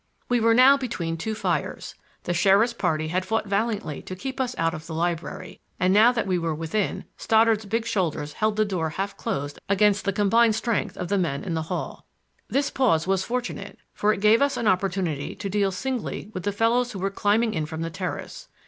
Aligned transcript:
We 0.29 0.39
were 0.39 0.55
now 0.55 0.77
between 0.77 1.15
two 1.15 1.35
fires. 1.35 1.93
The 2.23 2.33
sheriff's 2.33 2.73
party 2.73 3.09
had 3.09 3.23
fought 3.23 3.45
valiantly 3.45 4.01
to 4.01 4.15
keep 4.15 4.41
us 4.41 4.55
out 4.57 4.73
of 4.73 4.87
the 4.87 4.95
library, 4.95 5.59
and 5.79 5.93
now 5.93 6.11
that 6.11 6.25
we 6.25 6.39
were 6.39 6.55
within, 6.55 7.05
Stoddard's 7.17 7.65
big 7.65 7.85
shoulders 7.85 8.33
held 8.33 8.55
the 8.55 8.65
door 8.65 8.89
half 8.89 9.15
closed 9.15 9.59
against 9.69 10.05
the 10.05 10.11
combined 10.11 10.55
strength 10.55 10.97
of 10.97 11.09
the 11.09 11.19
men 11.19 11.43
in 11.43 11.53
the 11.53 11.61
ball. 11.61 12.07
This 12.49 12.71
pause 12.71 13.05
was 13.05 13.23
fortunate, 13.23 13.77
for 13.93 14.11
it 14.11 14.21
gave 14.21 14.41
us 14.41 14.57
an 14.57 14.65
opportunity 14.67 15.35
to 15.35 15.49
deal 15.51 15.69
singly 15.71 16.31
with 16.33 16.45
the 16.45 16.51
fellows 16.51 16.93
who 16.93 16.97
were 16.97 17.11
climbing 17.11 17.53
in 17.53 17.67
from 17.67 17.81
the 17.81 17.91
terrace. 17.91 18.47